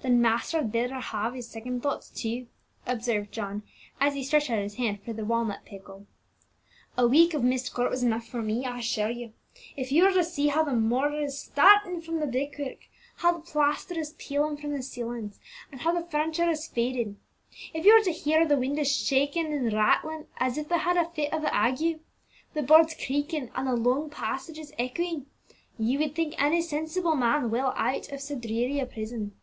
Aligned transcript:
"Then 0.00 0.22
master 0.22 0.58
had 0.58 0.70
better 0.70 0.94
have 1.00 1.34
his 1.34 1.48
second 1.50 1.82
thoughts 1.82 2.08
too," 2.08 2.46
observed 2.86 3.32
John, 3.32 3.64
as 4.00 4.14
he 4.14 4.22
stretched 4.22 4.48
out 4.48 4.62
his 4.62 4.76
hand 4.76 5.02
for 5.02 5.12
the 5.12 5.24
walnut 5.24 5.64
pickle. 5.64 6.06
"A 6.96 7.06
week 7.06 7.34
of 7.34 7.42
Myst 7.42 7.74
Court 7.74 7.90
was 7.90 8.00
quite 8.02 8.06
enough 8.06 8.24
for 8.26 8.40
me, 8.40 8.64
I 8.64 8.78
assure 8.78 9.10
you. 9.10 9.32
If 9.76 9.90
you 9.90 10.04
were 10.04 10.12
to 10.12 10.22
see 10.22 10.46
how 10.46 10.62
the 10.62 10.72
mortar 10.72 11.20
is 11.20 11.36
starting 11.38 12.00
from 12.00 12.20
the 12.20 12.28
brickwork, 12.28 12.86
how 13.16 13.32
the 13.32 13.40
plaster 13.40 13.98
is 13.98 14.14
peeling 14.18 14.56
from 14.56 14.72
the 14.72 14.84
ceilings, 14.84 15.40
and 15.72 15.80
how 15.80 15.92
the 15.92 16.06
furniture 16.08 16.48
is 16.48 16.68
faded; 16.68 17.16
if 17.74 17.84
you 17.84 17.92
were 17.92 18.04
to 18.04 18.12
hear 18.12 18.46
the 18.46 18.56
windows 18.56 18.94
shaking 18.94 19.52
and 19.52 19.72
rattling 19.72 20.26
as 20.38 20.56
if 20.56 20.68
they 20.68 20.78
had 20.78 20.96
a 20.96 21.10
fit 21.10 21.32
of 21.34 21.42
the 21.42 21.54
ague, 21.54 21.98
the 22.54 22.62
boards 22.62 22.94
creaking, 23.04 23.50
and 23.56 23.66
the 23.66 23.74
long 23.74 24.08
passages 24.08 24.72
echoing, 24.78 25.26
you 25.76 25.98
would 25.98 26.14
think 26.14 26.40
any 26.40 26.62
sensible 26.62 27.16
man 27.16 27.50
well 27.50 27.74
out 27.76 28.08
of 28.12 28.20
so 28.20 28.36
dreary 28.38 28.78
a 28.78 28.86
prison." 28.86 29.34